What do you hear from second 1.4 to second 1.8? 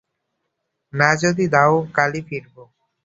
দাও